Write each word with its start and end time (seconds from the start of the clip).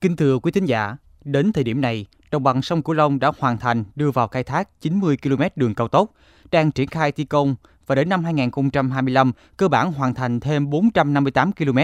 Kính 0.00 0.16
thưa 0.16 0.38
quý 0.38 0.52
thính 0.52 0.64
giả, 0.64 0.96
đến 1.24 1.52
thời 1.52 1.64
điểm 1.64 1.80
này, 1.80 2.06
đồng 2.30 2.42
bằng 2.42 2.62
sông 2.62 2.82
Cửu 2.82 2.94
Long 2.94 3.18
đã 3.18 3.32
hoàn 3.38 3.58
thành 3.58 3.84
đưa 3.94 4.10
vào 4.10 4.28
khai 4.28 4.44
thác 4.44 4.80
90 4.80 5.16
km 5.22 5.42
đường 5.56 5.74
cao 5.74 5.88
tốc, 5.88 6.10
đang 6.50 6.72
triển 6.72 6.88
khai 6.88 7.12
thi 7.12 7.24
công 7.24 7.54
và 7.86 7.94
đến 7.94 8.08
năm 8.08 8.24
2025 8.24 9.32
cơ 9.56 9.68
bản 9.68 9.92
hoàn 9.92 10.14
thành 10.14 10.40
thêm 10.40 10.70
458 10.70 11.52
km. 11.52 11.78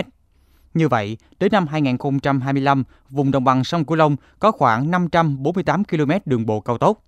Như 0.75 0.89
vậy, 0.89 1.17
đến 1.39 1.53
năm 1.53 1.67
2025, 1.67 2.85
vùng 3.09 3.31
đồng 3.31 3.45
bằng 3.45 3.65
sông 3.65 3.85
Cửu 3.85 3.97
Long 3.97 4.17
có 4.39 4.53
khoảng 4.53 4.91
548 4.91 5.85
km 5.85 6.11
đường 6.25 6.47
bộ 6.47 6.61
cao 6.61 6.79
tốc, 6.79 7.03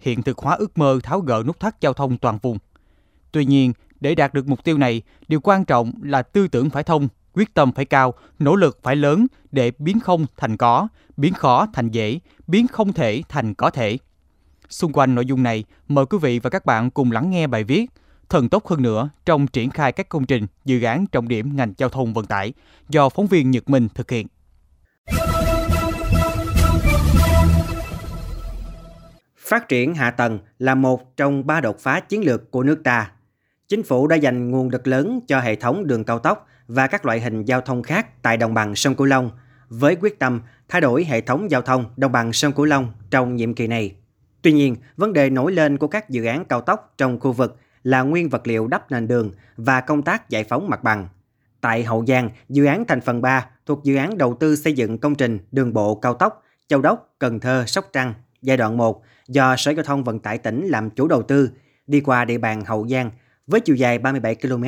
hiện 0.00 0.22
thực 0.22 0.38
hóa 0.38 0.54
ước 0.54 0.78
mơ 0.78 0.98
tháo 1.02 1.20
gỡ 1.20 1.42
nút 1.46 1.60
thắt 1.60 1.80
giao 1.80 1.92
thông 1.92 2.18
toàn 2.18 2.38
vùng. 2.42 2.58
Tuy 3.32 3.44
nhiên, 3.44 3.72
để 4.00 4.14
đạt 4.14 4.34
được 4.34 4.48
mục 4.48 4.64
tiêu 4.64 4.78
này, 4.78 5.02
điều 5.28 5.40
quan 5.40 5.64
trọng 5.64 5.92
là 6.02 6.22
tư 6.22 6.48
tưởng 6.48 6.70
phải 6.70 6.82
thông, 6.82 7.08
quyết 7.34 7.54
tâm 7.54 7.72
phải 7.72 7.84
cao, 7.84 8.14
nỗ 8.38 8.56
lực 8.56 8.78
phải 8.82 8.96
lớn 8.96 9.26
để 9.52 9.72
biến 9.78 10.00
không 10.00 10.26
thành 10.36 10.56
có, 10.56 10.88
biến 11.16 11.32
khó 11.34 11.66
thành 11.72 11.90
dễ, 11.90 12.20
biến 12.46 12.66
không 12.66 12.92
thể 12.92 13.22
thành 13.28 13.54
có 13.54 13.70
thể. 13.70 13.98
Xung 14.68 14.92
quanh 14.92 15.14
nội 15.14 15.26
dung 15.26 15.42
này, 15.42 15.64
mời 15.88 16.06
quý 16.06 16.18
vị 16.22 16.38
và 16.38 16.50
các 16.50 16.66
bạn 16.66 16.90
cùng 16.90 17.12
lắng 17.12 17.30
nghe 17.30 17.46
bài 17.46 17.64
viết 17.64 17.90
Thần 18.28 18.48
tốc 18.48 18.66
hơn 18.66 18.82
nữa 18.82 19.10
trong 19.26 19.46
triển 19.46 19.70
khai 19.70 19.92
các 19.92 20.08
công 20.08 20.26
trình, 20.26 20.46
dự 20.64 20.82
án 20.82 21.06
trọng 21.06 21.28
điểm 21.28 21.56
ngành 21.56 21.72
giao 21.76 21.88
thông 21.88 22.14
vận 22.14 22.26
tải 22.26 22.52
do 22.88 23.08
phóng 23.08 23.26
viên 23.26 23.50
Nhật 23.50 23.70
Minh 23.70 23.88
thực 23.94 24.10
hiện. 24.10 24.26
Phát 29.38 29.68
triển 29.68 29.94
hạ 29.94 30.10
tầng 30.10 30.38
là 30.58 30.74
một 30.74 31.16
trong 31.16 31.46
ba 31.46 31.60
đột 31.60 31.78
phá 31.78 32.00
chiến 32.00 32.24
lược 32.24 32.50
của 32.50 32.62
nước 32.62 32.80
ta. 32.84 33.10
Chính 33.68 33.82
phủ 33.82 34.06
đã 34.06 34.16
dành 34.16 34.50
nguồn 34.50 34.68
lực 34.68 34.86
lớn 34.86 35.20
cho 35.26 35.40
hệ 35.40 35.56
thống 35.56 35.86
đường 35.86 36.04
cao 36.04 36.18
tốc 36.18 36.46
và 36.68 36.86
các 36.86 37.06
loại 37.06 37.20
hình 37.20 37.44
giao 37.44 37.60
thông 37.60 37.82
khác 37.82 38.22
tại 38.22 38.36
đồng 38.36 38.54
bằng 38.54 38.74
sông 38.74 38.94
Cửu 38.94 39.06
Long 39.06 39.30
với 39.68 39.96
quyết 40.00 40.18
tâm 40.18 40.40
thay 40.68 40.80
đổi 40.80 41.04
hệ 41.04 41.20
thống 41.20 41.50
giao 41.50 41.62
thông 41.62 41.84
đồng 41.96 42.12
bằng 42.12 42.32
sông 42.32 42.52
Cửu 42.52 42.64
Long 42.64 42.92
trong 43.10 43.36
nhiệm 43.36 43.54
kỳ 43.54 43.66
này. 43.66 43.94
Tuy 44.42 44.52
nhiên, 44.52 44.76
vấn 44.96 45.12
đề 45.12 45.30
nổi 45.30 45.52
lên 45.52 45.78
của 45.78 45.88
các 45.88 46.10
dự 46.10 46.24
án 46.24 46.44
cao 46.44 46.60
tốc 46.60 46.94
trong 46.98 47.20
khu 47.20 47.32
vực 47.32 47.56
là 47.82 48.02
nguyên 48.02 48.28
vật 48.28 48.46
liệu 48.46 48.66
đắp 48.66 48.90
nền 48.90 49.08
đường 49.08 49.32
và 49.56 49.80
công 49.80 50.02
tác 50.02 50.30
giải 50.30 50.44
phóng 50.44 50.70
mặt 50.70 50.82
bằng. 50.82 51.08
Tại 51.60 51.84
Hậu 51.84 52.06
Giang, 52.06 52.30
dự 52.48 52.64
án 52.64 52.84
thành 52.84 53.00
phần 53.00 53.22
3 53.22 53.46
thuộc 53.66 53.84
dự 53.84 53.96
án 53.96 54.18
đầu 54.18 54.34
tư 54.40 54.56
xây 54.56 54.72
dựng 54.72 54.98
công 54.98 55.14
trình 55.14 55.38
đường 55.52 55.72
bộ 55.72 55.94
cao 55.94 56.14
tốc 56.14 56.42
Châu 56.68 56.80
Đốc, 56.80 57.14
Cần 57.18 57.40
Thơ, 57.40 57.64
Sóc 57.66 57.88
Trăng 57.92 58.14
giai 58.42 58.56
đoạn 58.56 58.76
1 58.76 59.02
do 59.28 59.56
Sở 59.56 59.70
Giao 59.70 59.84
thông 59.84 60.04
Vận 60.04 60.18
tải 60.18 60.38
tỉnh 60.38 60.66
làm 60.68 60.90
chủ 60.90 61.08
đầu 61.08 61.22
tư 61.22 61.50
đi 61.86 62.00
qua 62.00 62.24
địa 62.24 62.38
bàn 62.38 62.64
Hậu 62.64 62.88
Giang 62.88 63.10
với 63.46 63.60
chiều 63.60 63.76
dài 63.76 63.98
37 63.98 64.34
km, 64.34 64.64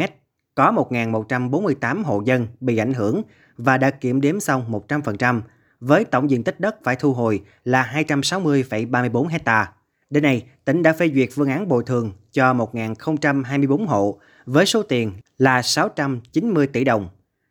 có 0.57 0.73
1.148 0.91 2.05
hộ 2.05 2.23
dân 2.25 2.47
bị 2.61 2.77
ảnh 2.77 2.95
hưởng 2.95 3.23
và 3.57 3.79
đã 3.79 3.91
kiểm 3.91 4.21
đếm 4.21 4.41
xong 4.41 4.83
100%, 4.89 5.41
với 5.81 6.05
tổng 6.05 6.31
diện 6.31 6.45
tích 6.45 6.61
đất 6.61 6.77
phải 6.85 6.97
thu 6.97 7.13
hồi 7.13 7.43
là 7.65 7.93
260,34 7.95 9.27
hecta. 9.27 9.73
Đến 10.11 10.23
nay, 10.23 10.45
tỉnh 10.65 10.83
đã 10.83 10.93
phê 10.93 11.11
duyệt 11.15 11.29
phương 11.35 11.49
án 11.49 11.69
bồi 11.69 11.83
thường 11.87 12.13
cho 12.33 12.55
1.024 12.55 13.87
hộ 13.87 14.19
với 14.47 14.67
số 14.67 14.83
tiền 14.83 15.13
là 15.39 15.63
690 15.63 16.67
tỷ 16.67 16.85
đồng. 16.85 17.09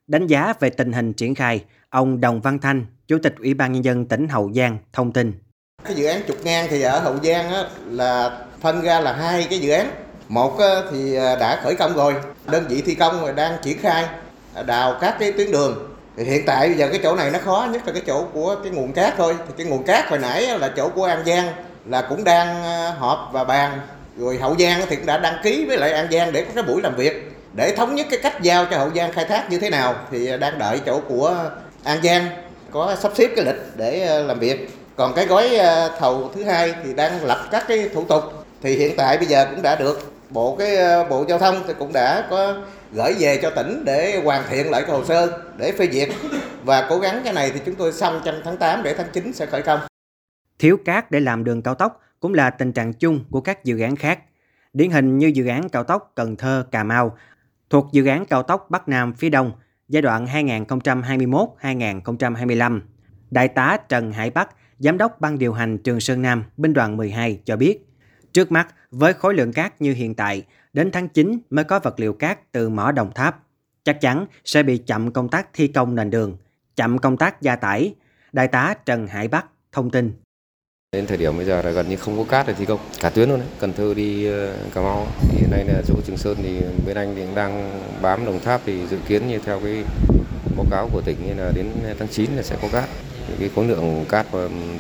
Đánh 0.08 0.28
giá 0.28 0.54
về 0.60 0.70
tình 0.70 0.92
hình 0.92 1.14
triển 1.14 1.36
khai, 1.36 1.64
ông 1.90 2.22
Đồng 2.22 2.42
Văn 2.42 2.60
Thanh, 2.60 2.86
Chủ 3.08 3.18
tịch 3.24 3.36
Ủy 3.40 3.54
ban 3.54 3.72
Nhân 3.72 3.84
dân 3.84 4.06
tỉnh 4.06 4.28
Hậu 4.28 4.54
Giang 4.54 4.78
thông 4.94 5.12
tin. 5.12 5.34
Cái 5.84 5.96
dự 5.96 6.06
án 6.06 6.22
trục 6.28 6.46
ngang 6.46 6.68
thì 6.70 6.82
ở 6.82 7.00
Hậu 7.00 7.16
Giang 7.24 7.50
á, 7.50 7.64
là 7.90 8.46
phân 8.62 8.82
ra 8.82 9.00
là 9.00 9.14
hai 9.14 9.48
cái 9.50 9.60
dự 9.60 9.70
án. 9.70 10.05
Một 10.30 10.58
ờ, 10.60 10.84
thì 10.92 11.16
ờ, 11.16 11.36
đã 11.36 11.60
khởi 11.64 11.76
công 11.76 11.96
rồi, 11.96 12.14
đơn 12.46 12.66
vị 12.70 12.82
thi 12.86 12.96
công 12.96 13.36
đang 13.36 13.58
triển 13.62 13.82
khai 13.82 14.06
ờ, 14.54 14.64
đào 14.64 14.98
các 15.02 15.16
cái 15.20 15.32
tuyến 15.32 15.52
đường. 15.52 15.96
Thì 16.18 16.24
hiện 16.24 16.46
tại 16.46 16.68
bây 16.68 16.78
giờ 16.78 16.88
cái 16.92 17.00
chỗ 17.04 17.16
này 17.16 17.32
nó 17.32 17.40
khó 17.46 17.68
nhất 17.72 17.82
là 17.86 17.94
cái 17.94 18.02
chỗ 18.08 18.26
của 18.34 18.56
cái 18.64 18.72
nguồn 18.72 18.94
cát 18.94 19.14
thôi. 19.18 19.36
Thì 19.48 19.54
cái 19.58 19.68
nguồn 19.68 19.84
cát 19.84 20.10
hồi 20.10 20.20
nãy 20.20 20.60
là 20.60 20.72
chỗ 20.76 20.90
của 20.90 21.04
an 21.04 21.24
giang 21.26 21.48
là 21.86 22.02
cũng 22.02 22.24
đang 22.24 22.64
họp 22.98 23.30
và 23.32 23.44
bàn. 23.44 23.80
Rồi 24.18 24.38
hậu 24.38 24.56
giang 24.60 24.82
thì 24.90 24.96
cũng 24.96 25.06
đã 25.06 25.18
đăng 25.18 25.38
ký 25.44 25.66
với 25.66 25.78
lại 25.78 25.92
an 25.92 26.08
giang 26.12 26.32
để 26.32 26.42
có 26.42 26.52
cái 26.56 26.64
buổi 26.64 26.82
làm 26.82 26.96
việc. 26.96 27.32
Để 27.54 27.76
thống 27.76 27.96
nhất 27.96 28.08
cái 28.10 28.20
cách 28.24 28.42
giao 28.42 28.66
cho 28.66 28.78
hậu 28.78 28.90
giang 28.96 29.12
khai 29.12 29.26
thác 29.26 29.52
như 29.52 29.60
thế 29.60 29.70
nào 29.70 29.96
thì 30.12 30.38
đang 30.38 30.60
đợi 30.60 30.80
chỗ 30.86 31.02
của 31.08 31.50
an 31.84 32.00
giang 32.04 32.28
có 32.72 32.96
sắp 33.02 33.12
xếp 33.16 33.28
cái 33.36 33.46
lịch 33.46 33.62
để 33.76 34.24
làm 34.24 34.40
việc. 34.40 34.70
Còn 34.96 35.14
cái 35.14 35.26
gói 35.26 35.60
thầu 36.00 36.32
thứ 36.36 36.44
hai 36.44 36.74
thì 36.84 36.94
đang 36.94 37.26
lập 37.26 37.48
các 37.52 37.66
cái 37.68 37.90
thủ 37.94 38.04
tục. 38.04 38.24
Thì 38.64 38.76
hiện 38.76 38.96
tại 38.98 39.18
bây 39.18 39.26
giờ 39.26 39.46
cũng 39.52 39.62
đã 39.62 39.76
được 39.76 40.12
bộ 40.30 40.56
cái 40.56 40.76
ờ, 40.76 41.08
bộ 41.10 41.26
giao 41.30 41.40
thông 41.40 41.64
thì 41.68 41.74
cũng 41.80 41.94
đã 41.94 42.28
có 42.30 42.62
gửi 42.94 43.14
về 43.20 43.40
cho 43.42 43.50
tỉnh 43.50 43.84
để 43.86 44.22
hoàn 44.24 44.44
thiện 44.50 44.72
lại 44.72 44.82
cái 44.82 44.92
hồ 44.92 45.06
sơ 45.06 45.40
để 45.58 45.72
phê 45.72 45.90
duyệt 45.92 46.10
và 46.64 46.88
cố 46.90 47.00
gắng 47.00 47.22
cái 47.24 47.34
này 47.34 47.52
thì 47.54 47.60
chúng 47.66 47.76
tôi 47.76 47.92
xong 47.92 48.22
trong 48.26 48.36
tháng 48.44 48.58
8 48.58 48.84
để 48.84 48.96
tháng 48.98 49.08
9 49.14 49.34
sẽ 49.34 49.46
khởi 49.46 49.62
công. 49.62 49.80
Thiếu 50.60 50.78
cát 50.86 51.12
để 51.12 51.20
làm 51.20 51.44
đường 51.44 51.62
cao 51.62 51.76
tốc 51.76 52.02
cũng 52.20 52.34
là 52.34 52.50
tình 52.50 52.74
trạng 52.74 52.94
chung 52.94 53.26
của 53.32 53.42
các 53.42 53.64
dự 53.64 53.80
án 53.80 53.96
khác. 53.96 54.20
Điển 54.74 54.92
hình 54.92 55.18
như 55.18 55.28
dự 55.28 55.48
án 55.48 55.70
cao 55.70 55.84
tốc 55.84 56.12
Cần 56.16 56.36
Thơ 56.36 56.66
Cà 56.72 56.84
Mau 56.84 57.18
thuộc 57.70 57.88
dự 57.92 58.06
án 58.06 58.26
cao 58.26 58.44
tốc 58.44 58.68
Bắc 58.70 58.88
Nam 58.88 59.14
phía 59.14 59.30
Đông 59.30 59.52
giai 59.88 60.02
đoạn 60.02 60.26
2021-2025. 60.26 62.82
Đại 63.32 63.48
tá 63.48 63.78
Trần 63.90 64.12
Hải 64.12 64.30
Bắc, 64.30 64.50
Giám 64.80 64.98
đốc 64.98 65.22
Ban 65.22 65.38
điều 65.38 65.54
hành 65.54 65.78
Trường 65.78 66.00
Sơn 66.00 66.22
Nam, 66.22 66.44
Binh 66.58 66.74
đoàn 66.74 66.98
12 66.98 67.40
cho 67.46 67.56
biết, 67.56 67.80
trước 68.36 68.52
mắt 68.52 68.68
với 68.92 69.14
khối 69.14 69.34
lượng 69.34 69.54
cát 69.54 69.82
như 69.82 69.94
hiện 69.94 70.16
tại, 70.16 70.44
đến 70.74 70.92
tháng 70.92 71.08
9 71.08 71.40
mới 71.50 71.66
có 71.66 71.80
vật 71.80 72.00
liệu 72.00 72.14
cát 72.14 72.52
từ 72.52 72.70
mỏ 72.70 72.92
Đồng 72.92 73.12
Tháp. 73.16 73.44
Chắc 73.84 74.02
chắn 74.02 74.26
sẽ 74.46 74.64
bị 74.64 74.78
chậm 74.78 75.12
công 75.12 75.30
tác 75.30 75.48
thi 75.54 75.68
công 75.68 75.96
nền 75.96 76.10
đường, 76.10 76.38
chậm 76.76 76.98
công 76.98 77.18
tác 77.18 77.42
gia 77.42 77.56
tải. 77.56 77.96
Đại 78.32 78.48
tá 78.48 78.76
Trần 78.86 79.08
Hải 79.08 79.28
Bắc 79.28 79.46
thông 79.72 79.90
tin. 79.90 80.14
Đến 80.92 81.08
thời 81.08 81.18
điểm 81.18 81.38
bây 81.38 81.46
giờ 81.46 81.62
là 81.62 81.72
gần 81.72 81.90
như 81.90 81.96
không 81.96 82.18
có 82.18 82.24
cát 82.24 82.48
để 82.48 82.54
thi 82.54 82.66
công, 82.66 82.80
cả 83.02 83.10
tuyến 83.10 83.30
luôn 83.30 83.40
đấy. 83.40 83.48
Cần 83.60 83.74
Thơ 83.74 83.94
đi 83.94 84.26
ờ, 84.26 84.58
Cà 84.74 84.82
Mau, 84.82 85.08
thì 85.22 85.38
hiện 85.40 85.52
nay 85.52 85.66
là 85.66 85.82
chỗ 85.88 85.96
Trường 86.06 86.18
Sơn 86.18 86.38
thì 86.44 86.62
bên 86.86 86.98
anh 86.98 87.16
thì 87.16 87.24
đang 87.36 87.82
bám 88.02 88.26
Đồng 88.26 88.40
Tháp 88.40 88.62
thì 88.66 88.88
dự 88.88 88.98
kiến 89.08 89.28
như 89.28 89.40
theo 89.40 89.60
cái 89.60 89.84
báo 90.58 90.66
cáo 90.72 90.90
của 90.94 91.02
tỉnh 91.02 91.38
là 91.38 91.52
đến 91.56 91.68
tháng 92.00 92.08
9 92.08 92.36
là 92.36 92.44
sẽ 92.44 92.58
có 92.62 92.68
cát 92.72 92.90
cái 93.40 93.50
khối 93.56 93.66
lượng 93.66 94.06
cát 94.10 94.26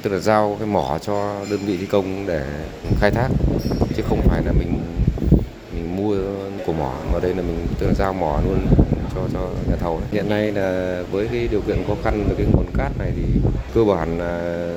tức 0.01 0.13
là 0.13 0.19
giao 0.19 0.55
cái 0.59 0.67
mỏ 0.67 0.97
cho 1.01 1.45
đơn 1.49 1.59
vị 1.65 1.77
thi 1.77 1.85
công 1.85 2.25
để 2.27 2.43
khai 2.99 3.11
thác. 3.11 3.27
Chứ 3.95 4.03
không 4.09 4.21
phải 4.21 4.41
là 4.45 4.51
mình 4.51 4.79
mình 5.73 5.95
mua 5.95 6.15
của 6.65 6.73
mỏ 6.73 6.93
mà 7.13 7.19
đây 7.19 7.33
là 7.33 7.41
mình 7.41 7.67
tức 7.79 7.87
là 7.87 7.93
giao 7.93 8.13
mỏ 8.13 8.39
luôn 8.45 8.67
cho 9.15 9.21
cho 9.33 9.39
nhà 9.69 9.75
thầu 9.79 10.01
hiện 10.11 10.29
nay 10.29 10.51
là 10.51 11.01
với 11.11 11.27
cái 11.31 11.47
điều 11.51 11.61
kiện 11.61 11.83
khó 11.87 11.93
khăn 12.03 12.25
về 12.29 12.35
cái 12.37 12.47
nguồn 12.53 12.65
cát 12.77 12.91
này 12.99 13.11
thì 13.15 13.23
cơ 13.73 13.83
bản 13.83 14.19
là 14.19 14.67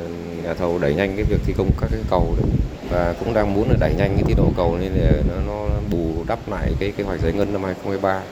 nhà 0.44 0.55
thầu 0.55 0.78
đẩy 0.78 0.94
nhanh 0.94 1.17
cái 1.17 1.25
việc 1.25 1.41
thi 1.44 1.55
công 1.56 1.71
các 1.81 1.88
cái 1.91 2.00
cầu 2.11 2.34
đấy. 2.37 2.50
Và 2.91 3.15
cũng 3.19 3.34
đang 3.34 3.55
muốn 3.55 3.69
là 3.71 3.77
đẩy 3.81 3.94
nhanh 3.99 4.15
cái 4.15 4.25
tiến 4.27 4.37
độ 4.37 4.53
cầu 4.56 4.77
nên 4.81 4.93
là 4.93 5.12
nó, 5.47 5.53
nó 5.69 5.81
bù 5.91 6.25
đắp 6.27 6.49
lại 6.49 6.72
cái 6.81 6.93
kế 6.97 7.05
hoạch 7.05 7.21
giải 7.21 7.33
ngân 7.33 7.53
năm 7.53 7.65
2023 7.65 8.22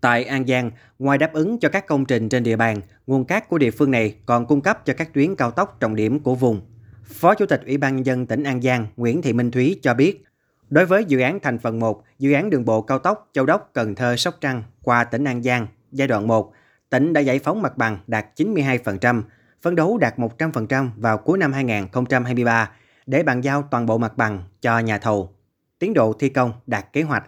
Tại 0.00 0.24
An 0.24 0.46
Giang, 0.46 0.70
ngoài 0.98 1.18
đáp 1.18 1.32
ứng 1.32 1.58
cho 1.58 1.68
các 1.68 1.86
công 1.86 2.04
trình 2.04 2.28
trên 2.28 2.42
địa 2.42 2.56
bàn, 2.56 2.80
nguồn 3.06 3.24
cát 3.24 3.48
của 3.48 3.58
địa 3.58 3.70
phương 3.70 3.90
này 3.90 4.14
còn 4.26 4.46
cung 4.46 4.60
cấp 4.60 4.86
cho 4.86 4.94
các 4.94 5.14
tuyến 5.14 5.36
cao 5.36 5.50
tốc 5.50 5.76
trọng 5.80 5.96
điểm 5.96 6.20
của 6.20 6.34
vùng. 6.34 6.60
Phó 7.04 7.34
Chủ 7.34 7.46
tịch 7.46 7.62
Ủy 7.66 7.76
ban 7.78 7.96
nhân 7.96 8.06
dân 8.06 8.26
tỉnh 8.26 8.42
An 8.42 8.62
Giang 8.62 8.86
Nguyễn 8.96 9.22
Thị 9.22 9.32
Minh 9.32 9.50
Thúy 9.50 9.80
cho 9.82 9.94
biết, 9.94 10.24
đối 10.70 10.86
với 10.86 11.04
dự 11.04 11.20
án 11.20 11.40
thành 11.40 11.58
phần 11.58 11.80
1, 11.80 12.04
dự 12.18 12.32
án 12.32 12.50
đường 12.50 12.64
bộ 12.64 12.82
cao 12.82 12.98
tốc 12.98 13.30
Châu 13.32 13.46
Đốc 13.46 13.70
Cần 13.72 13.94
Thơ 13.94 14.16
Sóc 14.16 14.34
Trăng 14.40 14.62
qua 14.82 15.04
tỉnh 15.04 15.24
An 15.24 15.42
Giang 15.42 15.66
giai 15.92 16.08
đoạn 16.08 16.26
1, 16.26 16.52
tỉnh 16.90 17.12
đã 17.12 17.20
giải 17.20 17.38
phóng 17.38 17.62
mặt 17.62 17.76
bằng 17.76 17.98
đạt 18.06 18.26
92%, 18.36 19.22
phấn 19.62 19.74
đấu 19.74 19.98
đạt 19.98 20.18
100% 20.18 20.88
vào 20.96 21.18
cuối 21.18 21.38
năm 21.38 21.52
2023 21.52 22.70
để 23.06 23.22
bàn 23.22 23.40
giao 23.40 23.62
toàn 23.70 23.86
bộ 23.86 23.98
mặt 23.98 24.16
bằng 24.16 24.42
cho 24.60 24.78
nhà 24.78 24.98
thầu. 24.98 25.34
Tiến 25.78 25.94
độ 25.94 26.12
thi 26.18 26.28
công 26.28 26.52
đạt 26.66 26.92
kế 26.92 27.02
hoạch. 27.02 27.24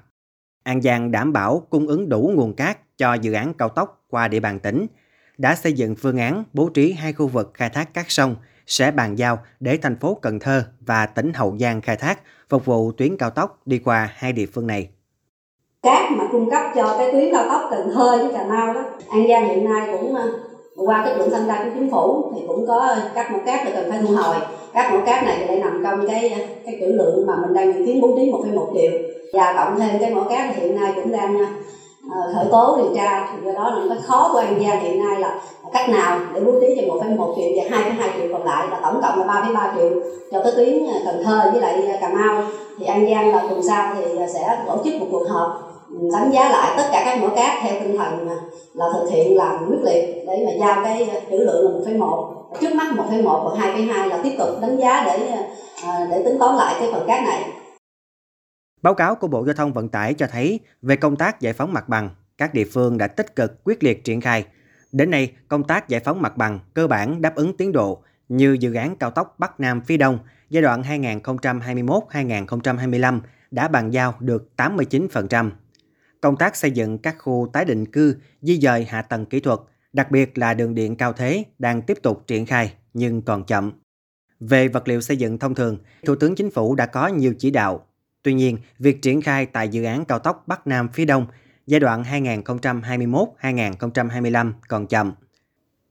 An 0.69 0.83
Giang 0.83 1.11
đảm 1.11 1.33
bảo 1.33 1.63
cung 1.71 1.87
ứng 1.87 2.09
đủ 2.09 2.31
nguồn 2.35 2.53
cát 2.53 2.79
cho 2.99 3.15
dự 3.15 3.33
án 3.33 3.55
cao 3.55 3.69
tốc 3.69 4.05
qua 4.11 4.29
địa 4.29 4.41
bàn 4.41 4.59
tỉnh, 4.59 4.87
đã 5.39 5.55
xây 5.55 5.73
dựng 5.73 5.95
phương 5.95 6.19
án 6.19 6.45
bố 6.53 6.69
trí 6.75 6.93
hai 6.93 7.13
khu 7.13 7.27
vực 7.27 7.51
khai 7.55 7.71
thác 7.71 7.95
cát 7.95 8.05
sông 8.09 8.37
sẽ 8.67 8.91
bàn 8.91 9.19
giao 9.19 9.39
để 9.61 9.79
thành 9.83 9.97
phố 9.97 10.15
Cần 10.23 10.39
Thơ 10.39 10.63
và 10.81 11.07
tỉnh 11.07 11.33
Hậu 11.33 11.57
Giang 11.61 11.81
khai 11.81 11.97
thác 11.97 12.19
phục 12.49 12.65
vụ 12.65 12.93
tuyến 12.93 13.17
cao 13.17 13.31
tốc 13.31 13.59
đi 13.67 13.79
qua 13.79 14.11
hai 14.15 14.33
địa 14.33 14.47
phương 14.47 14.67
này. 14.67 14.89
Cát 15.83 16.13
mà 16.13 16.25
cung 16.33 16.51
cấp 16.51 16.63
cho 16.75 16.97
cái 16.99 17.13
tuyến 17.13 17.33
cao 17.33 17.45
tốc 17.49 17.63
Cần 17.71 17.91
Thơ 17.95 18.19
với 18.19 18.33
Cà 18.33 18.45
Mau 18.49 18.75
đó, 18.75 18.85
An 19.11 19.29
Giang 19.29 19.49
hiện 19.49 19.65
nay 19.65 19.89
cũng 19.93 20.15
ờ, 20.15 20.33
qua 20.77 21.03
cái 21.05 21.17
luận 21.17 21.31
thanh 21.31 21.47
tra 21.47 21.65
của 21.65 21.71
chính 21.75 21.91
phủ 21.91 22.33
thì 22.35 22.41
cũng 22.47 22.67
có 22.67 22.79
ờ, 22.79 23.11
các 23.15 23.33
mẫu 23.33 23.41
cát 23.47 23.67
là 23.67 23.71
cần 23.75 23.91
phải 23.91 23.99
thu 24.03 24.15
hồi 24.17 24.37
các 24.75 24.93
mẫu 24.93 25.01
cát 25.07 25.25
này 25.25 25.37
thì 25.39 25.47
lại 25.47 25.59
nằm 25.59 25.81
trong 25.85 26.09
cái 26.09 26.29
ờ, 26.29 26.47
cái 26.67 26.77
trữ 26.81 26.87
lượng 26.87 27.27
mà 27.27 27.35
mình 27.43 27.55
đang 27.55 27.73
dự 27.73 27.87
kiến 27.87 28.01
bố 28.01 28.17
trí 28.17 28.31
1,1 28.31 28.75
triệu 28.75 29.18
và 29.33 29.55
cộng 29.57 29.81
thêm 29.81 29.99
cái 30.01 30.15
mỏ 30.15 30.23
cát 30.29 30.51
thì 30.55 30.63
hiện 30.63 30.81
nay 30.81 30.93
cũng 30.95 31.13
đang 31.13 31.37
uh, 32.07 32.35
khởi 32.35 32.45
tố 32.51 32.77
điều 32.77 32.95
tra. 32.95 33.35
Do 33.45 33.53
đó 33.53 33.71
là 33.71 33.95
cái 33.95 33.99
khó 34.07 34.31
của 34.33 34.39
an 34.39 34.63
giang 34.63 34.81
hiện 34.81 35.05
nay 35.05 35.21
là 35.21 35.41
cách 35.73 35.89
nào 35.89 36.19
để 36.35 36.41
bố 36.41 36.53
trí 36.61 36.67
cho 36.77 36.95
1,1 36.95 37.37
triệu 37.37 37.49
và 37.57 37.79
2,2 37.79 38.19
triệu 38.19 38.29
còn 38.33 38.45
lại 38.45 38.67
là 38.71 38.81
tổng 38.83 39.01
cộng 39.03 39.19
là 39.19 39.27
3,3 39.27 39.77
triệu 39.77 39.91
cho 40.33 40.43
cái 40.43 40.53
tuyến 40.57 40.87
ờ, 40.87 41.01
Cần 41.05 41.25
Thơ 41.25 41.51
với 41.53 41.61
lại 41.61 41.87
ờ, 41.87 41.97
Cà 42.01 42.09
Mau. 42.09 42.43
Thì 42.79 42.87
An 42.87 43.11
Giang 43.11 43.33
là 43.33 43.47
tuần 43.49 43.63
sau 43.63 43.95
thì 43.95 44.03
sẽ 44.35 44.59
tổ 44.67 44.77
chức 44.85 44.95
một 45.01 45.07
cuộc 45.11 45.25
họp 45.29 45.73
ừ, 45.91 46.09
đánh 46.13 46.31
giá 46.33 46.49
lại 46.51 46.75
tất 46.77 46.85
cả 46.93 47.03
các 47.05 47.23
mỏ 47.23 47.29
cát 47.29 47.53
theo 47.63 47.75
tinh 47.81 47.97
thần 47.99 48.29
là 48.75 48.89
thực 48.93 49.11
hiện 49.11 49.37
làm 49.37 49.67
quyết 49.69 49.79
liệt 49.83 50.25
để 50.27 50.47
mà 50.47 50.53
giao 50.61 50.85
cái 50.85 51.11
trữ 51.31 51.37
lượng 51.37 51.65
là 51.65 51.71
một 51.71 51.81
phẩy 51.85 51.95
một. 51.95 52.35
Trước 52.61 52.75
mắt 52.75 52.93
một 52.97 53.05
phẩy 53.09 53.23
một 53.23 53.41
và 53.45 53.59
hai 53.59 53.73
phẩy 53.73 53.83
hai 53.83 54.09
là 54.09 54.19
tiếp 54.23 54.35
tục 54.39 54.49
đánh 54.61 54.77
giá 54.77 55.03
để 55.07 55.19
để 56.11 56.23
tính 56.25 56.39
toán 56.39 56.57
lại 56.57 56.75
cái 56.81 56.89
phần 56.93 57.07
cát 57.07 57.23
này. 57.23 57.45
Báo 58.83 58.95
cáo 58.95 59.15
của 59.15 59.29
Bộ 59.29 59.47
Giao 59.47 59.55
thông 59.55 59.73
Vận 59.73 59.89
tải 59.89 60.15
cho 60.15 60.27
thấy 60.27 60.61
về 60.83 60.97
công 60.97 61.17
tác 61.17 61.41
giải 61.41 61.53
phóng 61.53 61.73
mặt 61.73 61.89
bằng, 61.89 62.11
các 62.39 62.55
địa 62.55 62.67
phương 62.73 62.99
đã 62.99 63.07
tích 63.07 63.37
cực 63.37 63.65
quyết 63.65 63.83
liệt 63.83 64.05
triển 64.05 64.21
khai. 64.21 64.47
Đến 64.93 65.11
nay, 65.11 65.33
công 65.49 65.65
tác 65.65 65.89
giải 65.89 66.01
phóng 66.01 66.23
mặt 66.23 66.37
bằng 66.37 66.61
cơ 66.75 66.87
bản 66.87 67.23
đáp 67.23 67.35
ứng 67.35 67.57
tiến 67.57 67.73
độ 67.73 68.03
như 68.29 68.57
dự 68.61 68.75
án 68.75 68.97
cao 68.97 69.11
tốc 69.11 69.35
Bắc 69.39 69.61
Nam 69.61 69.81
phía 69.81 69.97
Đông 69.97 70.19
giai 70.51 70.63
đoạn 70.63 70.83
2021-2025 70.83 73.21
đã 73.51 73.69
bàn 73.69 73.91
giao 73.91 74.15
được 74.21 74.51
89%. 74.57 75.51
Công 76.21 76.37
tác 76.37 76.57
xây 76.57 76.71
dựng 76.71 76.99
các 76.99 77.17
khu 77.19 77.51
tái 77.53 77.65
định 77.65 77.87
cư, 77.87 78.17
di 78.43 78.61
dời 78.61 78.85
hạ 78.85 79.03
tầng 79.03 79.27
kỹ 79.27 79.41
thuật, 79.41 79.59
đặc 79.93 80.11
biệt 80.11 80.39
là 80.39 80.55
đường 80.55 80.75
điện 80.75 80.97
cao 80.97 81.13
thế 81.13 81.45
đang 81.59 81.83
tiếp 81.83 81.99
tục 82.03 82.25
triển 82.27 82.47
khai 82.47 82.73
nhưng 82.95 83.23
còn 83.23 83.45
chậm. 83.45 83.73
Về 84.41 84.69
vật 84.69 84.89
liệu 84.89 85.01
xây 85.01 85.17
dựng 85.17 85.39
thông 85.39 85.55
thường, 85.55 85.79
Thủ 86.07 86.15
tướng 86.15 86.35
Chính 86.35 86.51
phủ 86.51 86.75
đã 86.75 86.87
có 86.87 87.09
nhiều 87.09 87.35
chỉ 87.39 87.51
đạo. 87.51 87.87
Tuy 88.23 88.35
nhiên, 88.35 88.59
việc 88.79 89.03
triển 89.03 89.23
khai 89.23 89.47
tại 89.47 89.69
dự 89.69 89.85
án 89.85 90.05
cao 90.05 90.19
tốc 90.19 90.45
Bắc 90.47 90.67
Nam 90.67 90.89
phía 90.89 91.05
Đông 91.05 91.27
giai 91.67 91.81
đoạn 91.81 92.03
2021-2025 92.03 94.53
còn 94.69 94.87
chậm. 94.87 95.13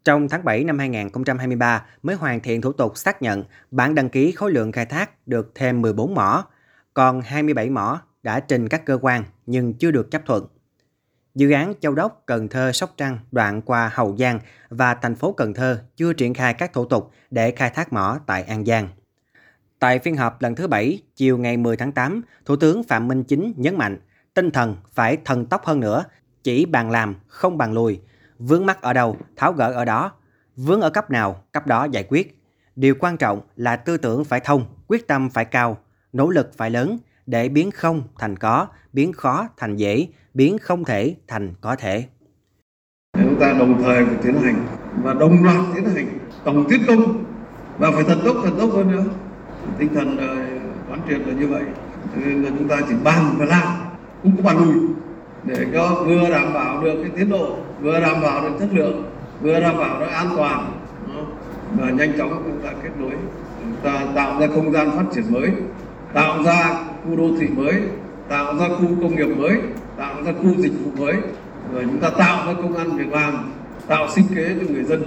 Trong 0.04 0.30
tháng 0.30 0.46
7 0.46 0.64
năm 0.64 0.80
2023 0.80 1.86
mới 2.04 2.16
hoàn 2.16 2.40
thiện 2.40 2.62
thủ 2.62 2.72
tục 2.72 2.98
xác 2.98 3.22
nhận 3.22 3.44
bản 3.72 3.96
đăng 3.96 4.10
ký 4.10 4.32
khối 4.32 4.52
lượng 4.52 4.72
khai 4.72 4.86
thác 4.86 5.28
được 5.28 5.52
thêm 5.56 5.82
14 5.82 6.16
mỏ, 6.16 6.46
còn 6.94 7.22
27 7.22 7.70
mỏ 7.70 8.02
đã 8.24 8.40
trình 8.40 8.70
các 8.70 8.86
cơ 8.86 9.00
quan 9.02 9.24
nhưng 9.46 9.74
chưa 9.74 9.92
được 9.92 10.12
chấp 10.12 10.22
thuận. 10.26 10.48
Dự 11.36 11.52
án 11.52 11.74
Châu 11.82 11.96
Đốc, 11.96 12.24
Cần 12.26 12.48
Thơ, 12.48 12.72
Sóc 12.72 12.94
Trăng 12.98 13.20
đoạn 13.32 13.62
qua 13.62 13.92
Hậu 13.94 14.18
Giang 14.18 14.40
và 14.70 14.96
thành 14.96 15.16
phố 15.16 15.32
Cần 15.32 15.54
Thơ 15.54 15.84
chưa 15.96 16.14
triển 16.14 16.34
khai 16.34 16.54
các 16.54 16.74
thủ 16.74 16.86
tục 16.86 17.12
để 17.32 17.52
khai 17.52 17.70
thác 17.70 17.94
mỏ 17.94 18.20
tại 18.26 18.44
An 18.44 18.66
Giang. 18.66 18.88
Tại 19.80 20.00
phiên 20.00 20.18
họp 20.18 20.42
lần 20.42 20.56
thứ 20.56 20.68
bảy 20.68 21.02
chiều 21.16 21.38
ngày 21.38 21.58
10 21.58 21.78
tháng 21.78 21.92
8, 21.92 22.22
Thủ 22.46 22.56
tướng 22.56 22.84
Phạm 22.84 23.08
Minh 23.08 23.24
Chính 23.24 23.54
nhấn 23.58 23.78
mạnh 23.78 23.98
tinh 24.34 24.52
thần 24.52 24.76
phải 24.94 25.18
thần 25.26 25.46
tốc 25.46 25.66
hơn 25.66 25.80
nữa, 25.80 26.04
chỉ 26.44 26.66
bàn 26.66 26.92
làm, 26.92 27.16
không 27.28 27.58
bàn 27.58 27.74
lùi. 27.74 28.00
Vướng 28.40 28.66
mắt 28.66 28.82
ở 28.82 28.94
đâu, 28.94 29.18
tháo 29.36 29.54
gỡ 29.54 29.72
ở 29.72 29.86
đó. 29.86 30.12
Vướng 30.56 30.82
ở 30.82 30.90
cấp 30.90 31.12
nào, 31.12 31.44
cấp 31.52 31.68
đó 31.68 31.88
giải 31.92 32.04
quyết. 32.10 32.42
Điều 32.76 32.96
quan 33.00 33.18
trọng 33.18 33.42
là 33.56 33.76
tư 33.76 33.98
tưởng 33.98 34.26
phải 34.26 34.40
thông, 34.40 34.66
quyết 34.88 35.08
tâm 35.08 35.30
phải 35.30 35.46
cao, 35.46 35.78
nỗ 36.14 36.30
lực 36.30 36.52
phải 36.58 36.70
lớn 36.70 36.98
để 37.26 37.50
biến 37.50 37.72
không 37.72 38.04
thành 38.20 38.38
có, 38.38 38.68
biến 38.94 39.14
khó 39.14 39.48
thành 39.58 39.76
dễ, 39.76 40.08
biến 40.34 40.58
không 40.58 40.86
thể 40.86 41.16
thành 41.28 41.54
có 41.62 41.76
thể. 41.76 42.06
Chúng 43.14 43.40
ta 43.40 43.54
đồng 43.60 43.84
thời 43.84 44.06
phải 44.06 44.16
tiến 44.24 44.42
hành 44.42 44.68
và 45.04 45.14
đồng 45.14 45.44
loạt 45.44 45.62
tiến 45.76 45.86
hành 45.86 46.20
tổng 46.44 46.66
tiến 46.70 46.82
công 46.88 47.26
và 47.78 47.92
phải 47.92 48.04
thần 48.04 48.22
tốc 48.26 48.36
thần 48.44 48.60
tốc 48.60 48.70
hơn 48.74 48.92
nữa. 48.92 49.06
Tinh 49.78 49.90
thần 49.94 50.18
ờ, 50.18 50.36
quán 50.90 51.00
triệt 51.10 51.28
là 51.28 51.34
như 51.34 51.48
vậy. 51.48 51.64
Nên 52.16 52.44
là 52.44 52.50
chúng 52.58 52.68
ta 52.68 52.78
chỉ 52.90 52.96
bàn 53.04 53.24
và 53.38 53.46
làm, 53.46 53.68
không 54.24 54.38
có 54.38 54.44
bàn 54.44 54.58
lùi 54.58 54.76
để 55.44 55.66
cho 55.74 56.04
vừa 56.06 56.30
đảm 56.30 56.54
bảo 56.54 56.82
được 56.82 56.96
cái 57.02 57.12
tiến 57.16 57.30
độ, 57.30 57.58
vừa 57.82 58.00
đảm 58.00 58.22
bảo 58.22 58.42
được 58.42 58.56
chất 58.60 58.70
lượng, 58.72 59.04
vừa 59.42 59.60
đảm 59.60 59.78
bảo 59.78 60.00
được 60.00 60.06
an 60.06 60.28
toàn 60.38 60.72
và 61.78 61.90
nhanh 61.90 62.18
chóng 62.18 62.44
chúng 62.46 62.62
ta 62.64 62.70
kết 62.84 62.90
nối. 63.00 63.12
Chúng 63.62 63.76
ta 63.84 64.06
tạo 64.16 64.40
ra 64.40 64.48
không 64.56 64.72
gian 64.72 64.92
phát 64.92 65.04
triển 65.16 65.24
mới 65.30 65.52
tạo 66.14 66.44
ra 66.44 66.80
khu 67.04 67.16
đô 67.16 67.30
thị 67.40 67.48
mới 67.48 67.82
tạo 68.30 68.58
ra 68.58 68.68
khu 68.68 68.88
công 69.02 69.16
nghiệp 69.16 69.26
mới 69.38 69.58
tạo 69.98 70.16
ra 70.26 70.32
khu 70.42 70.56
dịch 70.58 70.74
vụ 70.84 71.04
mới. 71.04 71.14
Rồi 71.74 71.84
chúng 71.84 72.00
ta 72.00 72.10
tạo 72.10 72.48
ra 72.48 72.54
công 72.54 72.76
an 72.76 72.98
việc 72.98 73.12
làm 73.12 73.52
tạo 73.88 74.10
sinh 74.10 74.26
kế 74.36 74.56
cho 74.60 74.74
người 74.74 74.84
dân. 74.84 75.04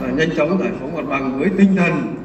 Và 0.00 0.08
nhanh 0.08 0.28
chóng 0.36 0.58
giải 0.60 0.70
phóng 0.80 0.96
mặt 0.96 1.02
bằng 1.08 1.38
với 1.38 1.50
tinh 1.58 1.76
thần 1.76 2.16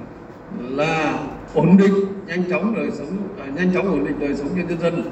là 0.70 1.14
ổn 1.54 1.78
định 1.78 1.94
nhanh 2.28 2.44
chóng 2.50 2.75
đời 2.75 2.92
sống 2.98 3.18
à, 3.40 3.46
nhanh 3.56 3.74
chóng 3.74 3.88
ổn 3.88 4.06
định 4.06 4.19
đời 4.19 4.36
sống 4.36 4.50
cho 4.50 4.63
nhân 4.68 4.80
dân 4.80 5.04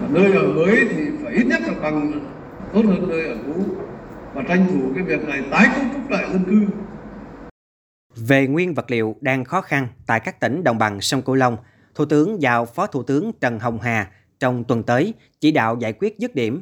và 0.00 0.08
nơi 0.10 0.32
ở 0.32 0.42
mới 0.42 0.88
thì 0.90 1.04
phải 1.24 1.32
ít 1.32 1.46
nhất 1.46 1.60
là 1.66 1.74
bằng 1.82 2.12
tốt 2.74 2.82
hơn 2.84 3.08
nơi 3.08 3.28
ở 3.28 3.36
cũ 3.46 3.64
và 4.34 4.42
tranh 4.48 4.66
thủ 4.70 4.80
cái 4.94 5.04
việc 5.04 5.28
này 5.28 5.42
tái 5.50 5.66
cấu 5.74 5.84
trúc 5.92 6.10
lại 6.10 6.28
dân 6.32 6.44
cư 6.44 6.66
về 8.16 8.46
nguyên 8.46 8.74
vật 8.74 8.90
liệu 8.90 9.16
đang 9.20 9.44
khó 9.44 9.60
khăn 9.60 9.88
tại 10.06 10.20
các 10.20 10.40
tỉnh 10.40 10.64
đồng 10.64 10.78
bằng 10.78 11.00
sông 11.00 11.22
Cửu 11.22 11.34
Long, 11.34 11.56
Thủ 11.94 12.04
tướng 12.04 12.42
giao 12.42 12.66
Phó 12.66 12.86
Thủ 12.86 13.02
tướng 13.02 13.32
Trần 13.40 13.58
Hồng 13.58 13.78
Hà 13.80 14.10
trong 14.40 14.64
tuần 14.64 14.82
tới 14.82 15.14
chỉ 15.40 15.50
đạo 15.50 15.76
giải 15.80 15.92
quyết 15.92 16.18
dứt 16.18 16.34
điểm. 16.34 16.60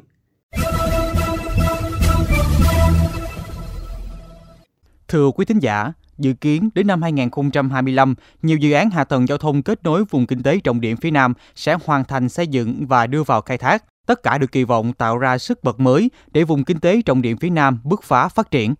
Thưa 5.07 5.31
quý 5.31 5.45
thính 5.45 5.59
giả, 5.59 5.93
dự 6.17 6.33
kiến 6.33 6.69
đến 6.75 6.87
năm 6.87 7.01
2025, 7.01 8.15
nhiều 8.41 8.57
dự 8.57 8.71
án 8.71 8.89
hạ 8.89 9.03
tầng 9.03 9.27
giao 9.27 9.37
thông 9.37 9.63
kết 9.63 9.83
nối 9.83 10.05
vùng 10.05 10.27
kinh 10.27 10.43
tế 10.43 10.59
trọng 10.59 10.81
điểm 10.81 10.97
phía 10.97 11.11
Nam 11.11 11.33
sẽ 11.55 11.77
hoàn 11.85 12.03
thành 12.03 12.29
xây 12.29 12.47
dựng 12.47 12.85
và 12.87 13.07
đưa 13.07 13.23
vào 13.23 13.41
khai 13.41 13.57
thác. 13.57 13.83
Tất 14.05 14.23
cả 14.23 14.37
được 14.37 14.51
kỳ 14.51 14.63
vọng 14.63 14.93
tạo 14.93 15.17
ra 15.17 15.37
sức 15.37 15.63
bật 15.63 15.79
mới 15.79 16.11
để 16.31 16.43
vùng 16.43 16.63
kinh 16.63 16.79
tế 16.79 17.01
trọng 17.01 17.21
điểm 17.21 17.37
phía 17.37 17.49
Nam 17.49 17.79
bứt 17.83 18.03
phá 18.03 18.27
phát 18.27 18.51
triển. 18.51 18.75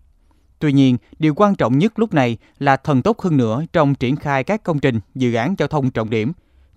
Tuy 0.58 0.72
nhiên, 0.72 0.96
điều 1.18 1.34
quan 1.34 1.54
trọng 1.54 1.78
nhất 1.78 1.98
lúc 1.98 2.14
này 2.14 2.38
là 2.58 2.76
thần 2.76 3.02
tốc 3.02 3.20
hơn 3.20 3.36
nữa 3.36 3.64
trong 3.72 3.94
triển 3.94 4.16
khai 4.16 4.44
các 4.44 4.62
công 4.62 4.78
trình, 4.78 5.00
dự 5.14 5.34
án 5.34 5.54
giao 5.58 5.68
thông 5.68 5.90
trọng 5.90 6.10
điểm. 6.10 6.32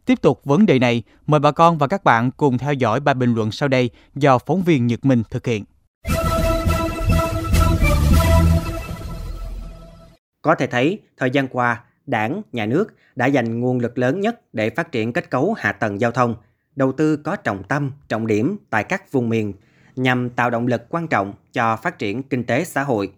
Tiếp 0.05 0.21
tục 0.21 0.41
vấn 0.43 0.65
đề 0.65 0.79
này, 0.79 1.03
mời 1.27 1.39
bà 1.39 1.51
con 1.51 1.77
và 1.77 1.87
các 1.87 2.03
bạn 2.03 2.31
cùng 2.31 2.57
theo 2.57 2.73
dõi 2.73 2.99
bài 2.99 3.15
bình 3.15 3.33
luận 3.33 3.51
sau 3.51 3.69
đây 3.69 3.89
do 4.15 4.37
phóng 4.37 4.63
viên 4.63 4.87
Nhật 4.87 5.05
Minh 5.05 5.23
thực 5.29 5.47
hiện. 5.47 5.63
Có 10.41 10.55
thể 10.55 10.67
thấy, 10.67 10.99
thời 11.17 11.31
gian 11.31 11.47
qua, 11.47 11.83
đảng, 12.05 12.41
nhà 12.51 12.65
nước 12.65 12.93
đã 13.15 13.25
dành 13.25 13.59
nguồn 13.59 13.79
lực 13.79 13.97
lớn 13.97 14.19
nhất 14.19 14.41
để 14.53 14.69
phát 14.69 14.91
triển 14.91 15.13
kết 15.13 15.29
cấu 15.29 15.53
hạ 15.53 15.71
tầng 15.71 16.01
giao 16.01 16.11
thông, 16.11 16.35
đầu 16.75 16.91
tư 16.91 17.17
có 17.17 17.35
trọng 17.35 17.63
tâm, 17.63 17.91
trọng 18.07 18.27
điểm 18.27 18.57
tại 18.69 18.83
các 18.83 19.11
vùng 19.11 19.29
miền 19.29 19.53
nhằm 19.95 20.29
tạo 20.29 20.49
động 20.49 20.67
lực 20.67 20.85
quan 20.89 21.07
trọng 21.07 21.33
cho 21.53 21.75
phát 21.75 21.99
triển 21.99 22.23
kinh 22.23 22.43
tế 22.43 22.63
xã 22.63 22.83
hội. 22.83 23.11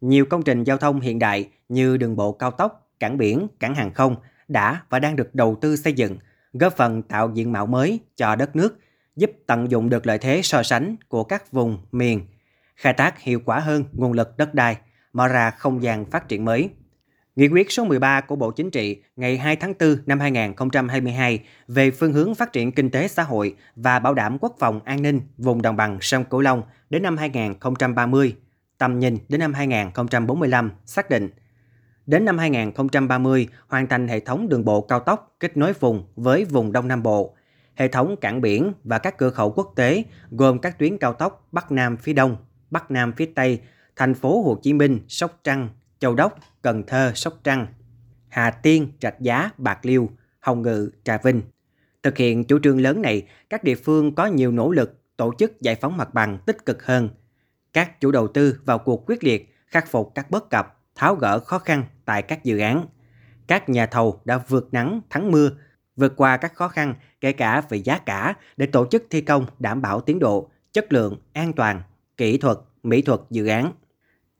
Nhiều 0.00 0.24
công 0.24 0.42
trình 0.42 0.64
giao 0.64 0.78
thông 0.78 1.00
hiện 1.00 1.18
đại 1.18 1.50
như 1.68 1.96
đường 1.96 2.16
bộ 2.16 2.32
cao 2.32 2.50
tốc, 2.50 2.90
cảng 3.00 3.18
biển, 3.18 3.46
cảng 3.60 3.74
hàng 3.74 3.94
không 3.94 4.16
đã 4.48 4.82
và 4.88 4.98
đang 4.98 5.16
được 5.16 5.34
đầu 5.34 5.58
tư 5.60 5.76
xây 5.76 5.92
dựng, 5.92 6.16
góp 6.52 6.76
phần 6.76 7.02
tạo 7.02 7.30
diện 7.34 7.52
mạo 7.52 7.66
mới 7.66 8.00
cho 8.16 8.36
đất 8.36 8.56
nước, 8.56 8.78
giúp 9.16 9.30
tận 9.46 9.70
dụng 9.70 9.88
được 9.88 10.06
lợi 10.06 10.18
thế 10.18 10.40
so 10.42 10.62
sánh 10.62 10.96
của 11.08 11.24
các 11.24 11.52
vùng, 11.52 11.78
miền, 11.92 12.26
khai 12.76 12.92
thác 12.92 13.20
hiệu 13.20 13.40
quả 13.44 13.60
hơn 13.60 13.84
nguồn 13.92 14.12
lực 14.12 14.36
đất 14.36 14.54
đai, 14.54 14.76
mở 15.14 15.28
ra 15.28 15.50
không 15.50 15.82
gian 15.82 16.04
phát 16.04 16.28
triển 16.28 16.44
mới. 16.44 16.70
Nghị 17.36 17.48
quyết 17.48 17.72
số 17.72 17.84
13 17.84 18.20
của 18.20 18.36
Bộ 18.36 18.50
Chính 18.50 18.70
trị 18.70 19.02
ngày 19.16 19.36
2 19.36 19.56
tháng 19.56 19.74
4 19.80 19.96
năm 20.06 20.20
2022 20.20 21.40
về 21.68 21.90
phương 21.90 22.12
hướng 22.12 22.34
phát 22.34 22.52
triển 22.52 22.72
kinh 22.72 22.90
tế 22.90 23.08
xã 23.08 23.22
hội 23.22 23.56
và 23.76 23.98
bảo 23.98 24.14
đảm 24.14 24.38
quốc 24.40 24.56
phòng 24.58 24.80
an 24.84 25.02
ninh 25.02 25.20
vùng 25.38 25.62
đồng 25.62 25.76
bằng 25.76 25.98
sông 26.00 26.24
Cửu 26.24 26.40
Long 26.40 26.62
đến 26.90 27.02
năm 27.02 27.16
2030 27.16 28.36
tầm 28.78 28.98
nhìn 28.98 29.18
đến 29.28 29.40
năm 29.40 29.54
2045 29.54 30.70
xác 30.84 31.10
định 31.10 31.30
đến 32.06 32.24
năm 32.24 32.38
2030 32.38 33.48
hoàn 33.68 33.86
thành 33.86 34.08
hệ 34.08 34.20
thống 34.20 34.48
đường 34.48 34.64
bộ 34.64 34.80
cao 34.80 35.00
tốc 35.00 35.36
kết 35.40 35.56
nối 35.56 35.72
vùng 35.72 36.04
với 36.16 36.44
vùng 36.44 36.72
Đông 36.72 36.88
Nam 36.88 37.02
Bộ, 37.02 37.34
hệ 37.74 37.88
thống 37.88 38.16
cảng 38.20 38.40
biển 38.40 38.72
và 38.84 38.98
các 38.98 39.18
cửa 39.18 39.30
khẩu 39.30 39.50
quốc 39.50 39.72
tế 39.76 40.04
gồm 40.30 40.58
các 40.58 40.78
tuyến 40.78 40.98
cao 40.98 41.12
tốc 41.12 41.48
Bắc 41.52 41.72
Nam 41.72 41.96
phía 41.96 42.12
Đông, 42.12 42.36
Bắc 42.70 42.90
Nam 42.90 43.12
phía 43.16 43.26
Tây, 43.34 43.60
thành 43.96 44.14
phố 44.14 44.42
Hồ 44.42 44.58
Chí 44.62 44.72
Minh, 44.72 45.00
Sóc 45.08 45.40
Trăng, 45.44 45.68
Châu 45.98 46.14
Đốc, 46.14 46.38
Cần 46.62 46.82
Thơ, 46.86 47.12
Sóc 47.14 47.34
Trăng, 47.44 47.66
Hà 48.28 48.50
Tiên, 48.50 48.88
Trạch 49.00 49.20
Giá, 49.20 49.50
Bạc 49.58 49.78
Liêu, 49.82 50.10
Hồng 50.40 50.62
Ngự, 50.62 50.90
Trà 51.04 51.18
Vinh. 51.18 51.42
Thực 52.02 52.16
hiện 52.16 52.44
chủ 52.44 52.58
trương 52.58 52.80
lớn 52.80 53.02
này, 53.02 53.22
các 53.50 53.64
địa 53.64 53.74
phương 53.74 54.14
có 54.14 54.26
nhiều 54.26 54.52
nỗ 54.52 54.70
lực 54.70 55.00
tổ 55.16 55.32
chức 55.38 55.60
giải 55.60 55.74
phóng 55.74 55.96
mặt 55.96 56.14
bằng 56.14 56.38
tích 56.46 56.66
cực 56.66 56.86
hơn– 56.86 57.08
các 57.74 58.00
chủ 58.00 58.10
đầu 58.10 58.28
tư 58.28 58.60
vào 58.64 58.78
cuộc 58.78 59.06
quyết 59.06 59.24
liệt 59.24 59.54
khắc 59.66 59.88
phục 59.90 60.12
các 60.14 60.30
bất 60.30 60.50
cập, 60.50 60.80
tháo 60.94 61.14
gỡ 61.14 61.38
khó 61.38 61.58
khăn 61.58 61.84
tại 62.04 62.22
các 62.22 62.44
dự 62.44 62.58
án. 62.58 62.86
Các 63.46 63.68
nhà 63.68 63.86
thầu 63.86 64.20
đã 64.24 64.38
vượt 64.48 64.68
nắng 64.72 65.00
thắng 65.10 65.30
mưa, 65.30 65.50
vượt 65.96 66.12
qua 66.16 66.36
các 66.36 66.54
khó 66.54 66.68
khăn 66.68 66.94
kể 67.20 67.32
cả 67.32 67.62
về 67.68 67.78
giá 67.78 67.98
cả 67.98 68.34
để 68.56 68.66
tổ 68.66 68.86
chức 68.86 69.04
thi 69.10 69.20
công 69.20 69.46
đảm 69.58 69.82
bảo 69.82 70.00
tiến 70.00 70.18
độ, 70.18 70.50
chất 70.72 70.92
lượng, 70.92 71.18
an 71.32 71.52
toàn, 71.52 71.82
kỹ 72.16 72.38
thuật, 72.38 72.56
mỹ 72.82 73.02
thuật 73.02 73.20
dự 73.30 73.46
án. 73.46 73.72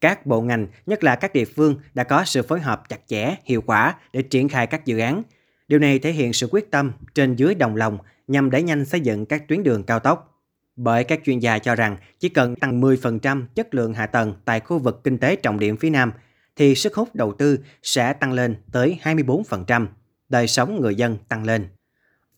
Các 0.05 0.27
bộ 0.27 0.41
ngành, 0.41 0.67
nhất 0.87 1.05
là 1.05 1.17
các 1.17 1.33
địa 1.33 1.45
phương 1.45 1.77
đã 1.95 2.05
có 2.05 2.25
sự 2.25 2.43
phối 2.43 2.61
hợp 2.61 2.89
chặt 2.89 3.01
chẽ, 3.07 3.35
hiệu 3.45 3.61
quả 3.61 3.95
để 4.13 4.23
triển 4.23 4.49
khai 4.49 4.67
các 4.67 4.85
dự 4.85 4.99
án. 4.99 5.23
Điều 5.69 5.79
này 5.79 5.99
thể 5.99 6.13
hiện 6.13 6.33
sự 6.33 6.49
quyết 6.51 6.71
tâm 6.71 6.93
trên 7.15 7.37
dưới 7.37 7.55
đồng 7.55 7.77
lòng 7.77 7.99
nhằm 8.27 8.51
đẩy 8.51 8.63
nhanh 8.63 8.85
xây 8.85 9.01
dựng 9.01 9.27
các 9.27 9.49
tuyến 9.49 9.63
đường 9.63 9.83
cao 9.83 9.99
tốc. 9.99 10.43
Bởi 10.77 11.05
các 11.05 11.21
chuyên 11.25 11.39
gia 11.39 11.59
cho 11.59 11.75
rằng 11.75 11.97
chỉ 12.21 12.29
cần 12.29 12.57
tăng 12.57 12.81
10% 12.81 13.47
chất 13.55 13.75
lượng 13.75 13.95
hạ 13.95 14.07
tầng 14.07 14.35
tại 14.45 14.61
khu 14.61 14.79
vực 14.79 15.05
kinh 15.05 15.19
tế 15.19 15.37
trọng 15.37 15.59
điểm 15.59 15.77
phía 15.77 15.91
Nam 15.91 16.13
thì 16.57 16.75
sức 16.75 16.95
hút 16.95 17.15
đầu 17.15 17.33
tư 17.33 17.59
sẽ 17.83 18.13
tăng 18.13 18.33
lên 18.33 18.57
tới 18.73 18.99
24%, 19.03 19.87
đời 20.29 20.47
sống 20.47 20.81
người 20.81 20.95
dân 20.95 21.17
tăng 21.29 21.45
lên. 21.45 21.69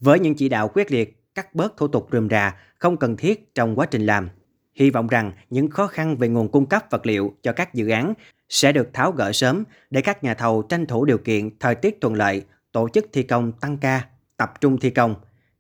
Với 0.01 0.21
những 0.21 0.35
chỉ 0.35 0.49
đạo 0.49 0.71
quyết 0.75 0.93
liệt, 0.93 1.35
cắt 1.35 1.55
bớt 1.55 1.77
thủ 1.77 1.89
tục 1.89 2.09
rườm 2.13 2.29
rà, 2.29 2.57
không 2.79 2.97
cần 2.97 3.17
thiết 3.17 3.55
trong 3.55 3.79
quá 3.79 3.87
trình 3.87 4.07
làm. 4.07 4.29
Hy 4.77 4.91
vọng 4.91 5.07
rằng 5.07 5.33
những 5.51 5.71
khó 5.71 5.87
khăn 5.87 6.17
về 6.17 6.29
nguồn 6.29 6.49
cung 6.49 6.67
cấp 6.67 6.85
vật 6.91 7.07
liệu 7.07 7.35
cho 7.43 7.53
các 7.53 7.75
dự 7.75 7.89
án 7.89 8.15
sẽ 8.49 8.73
được 8.73 8.91
tháo 8.93 9.13
gỡ 9.13 9.33
sớm 9.33 9.65
để 9.91 10.01
các 10.01 10.25
nhà 10.25 10.35
thầu 10.35 10.63
tranh 10.63 10.87
thủ 10.87 11.05
điều 11.05 11.19
kiện 11.19 11.59
thời 11.59 11.75
tiết 11.75 12.01
thuận 12.01 12.15
lợi, 12.15 12.43
tổ 12.73 12.89
chức 12.89 13.07
thi 13.13 13.23
công 13.23 13.53
tăng 13.53 13.79
ca, 13.79 14.05
tập 14.37 14.53
trung 14.61 14.81
thi 14.81 14.91
công. 14.91 15.15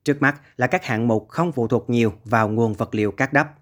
Trước 0.04 0.22
mắt 0.22 0.40
là 0.56 0.66
các 0.66 0.84
hạng 0.84 1.08
mục 1.08 1.28
không 1.28 1.52
phụ 1.52 1.68
thuộc 1.68 1.90
nhiều 1.90 2.12
vào 2.24 2.48
nguồn 2.48 2.74
vật 2.74 2.94
liệu 2.94 3.10
cát 3.10 3.32
đắp. 3.32 3.54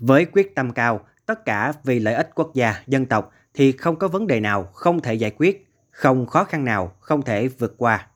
Với 0.00 0.24
quyết 0.24 0.54
tâm 0.54 0.72
cao, 0.72 1.00
tất 1.26 1.44
cả 1.44 1.72
vì 1.84 1.98
lợi 1.98 2.14
ích 2.14 2.30
quốc 2.34 2.50
gia, 2.54 2.74
dân 2.86 3.06
tộc 3.06 3.32
thì 3.54 3.72
không 3.72 3.96
có 3.96 4.08
vấn 4.08 4.26
đề 4.26 4.40
nào 4.40 4.62
không 4.62 5.00
thể 5.00 5.14
giải 5.14 5.30
quyết, 5.30 5.66
không 5.90 6.26
khó 6.26 6.44
khăn 6.44 6.64
nào 6.64 6.92
không 7.00 7.22
thể 7.22 7.48
vượt 7.48 7.74
qua. 7.78 8.06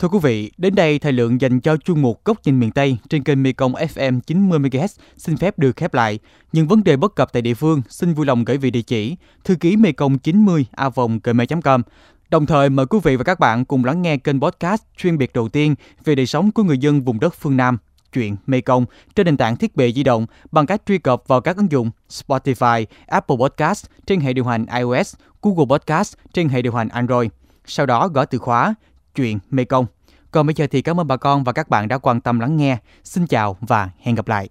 Thưa 0.00 0.08
quý 0.08 0.18
vị, 0.22 0.50
đến 0.58 0.74
đây 0.74 0.98
thời 0.98 1.12
lượng 1.12 1.40
dành 1.40 1.60
cho 1.60 1.76
chuyên 1.76 2.02
mục 2.02 2.24
Góc 2.24 2.38
nhìn 2.44 2.60
miền 2.60 2.70
Tây 2.70 2.96
trên 3.08 3.22
kênh 3.22 3.42
Mekong 3.42 3.72
FM 3.72 4.20
90MHz 4.26 4.88
xin 5.16 5.36
phép 5.36 5.58
được 5.58 5.76
khép 5.76 5.94
lại. 5.94 6.18
Những 6.52 6.68
vấn 6.68 6.84
đề 6.84 6.96
bất 6.96 7.14
cập 7.14 7.32
tại 7.32 7.42
địa 7.42 7.54
phương 7.54 7.82
xin 7.88 8.14
vui 8.14 8.26
lòng 8.26 8.44
gửi 8.44 8.58
về 8.58 8.70
địa 8.70 8.82
chỉ 8.82 9.16
thư 9.44 9.54
ký 9.54 9.76
mekong 9.76 10.18
90 10.18 10.66
a 10.72 10.90
gmail.com. 11.24 11.82
Đồng 12.30 12.46
thời 12.46 12.70
mời 12.70 12.86
quý 12.86 12.98
vị 13.02 13.16
và 13.16 13.24
các 13.24 13.40
bạn 13.40 13.64
cùng 13.64 13.84
lắng 13.84 14.02
nghe 14.02 14.16
kênh 14.16 14.40
podcast 14.40 14.82
chuyên 14.96 15.18
biệt 15.18 15.32
đầu 15.32 15.48
tiên 15.48 15.74
về 16.04 16.14
đời 16.14 16.26
sống 16.26 16.52
của 16.52 16.62
người 16.62 16.78
dân 16.78 17.00
vùng 17.00 17.20
đất 17.20 17.34
phương 17.34 17.56
Nam, 17.56 17.78
chuyện 18.12 18.36
Mekong 18.46 18.84
trên 19.14 19.24
nền 19.24 19.36
tảng 19.36 19.56
thiết 19.56 19.76
bị 19.76 19.92
di 19.92 20.02
động 20.02 20.26
bằng 20.52 20.66
cách 20.66 20.82
truy 20.86 20.98
cập 20.98 21.22
vào 21.26 21.40
các 21.40 21.56
ứng 21.56 21.70
dụng 21.70 21.90
Spotify, 22.08 22.86
Apple 23.06 23.36
Podcast 23.40 23.86
trên 24.06 24.20
hệ 24.20 24.32
điều 24.32 24.44
hành 24.44 24.66
iOS, 24.78 25.14
Google 25.42 25.64
Podcast 25.68 26.14
trên 26.32 26.48
hệ 26.48 26.62
điều 26.62 26.74
hành 26.74 26.88
Android. 26.88 27.30
Sau 27.66 27.86
đó 27.86 28.08
gõ 28.08 28.24
từ 28.24 28.38
khóa 28.38 28.74
chuyện 29.14 29.38
Mekong. 29.50 29.86
Còn 30.30 30.46
bây 30.46 30.54
giờ 30.54 30.66
thì 30.70 30.82
cảm 30.82 31.00
ơn 31.00 31.06
bà 31.06 31.16
con 31.16 31.44
và 31.44 31.52
các 31.52 31.68
bạn 31.68 31.88
đã 31.88 31.98
quan 31.98 32.20
tâm 32.20 32.40
lắng 32.40 32.56
nghe. 32.56 32.78
Xin 33.04 33.26
chào 33.26 33.56
và 33.60 33.90
hẹn 33.98 34.14
gặp 34.14 34.28
lại. 34.28 34.48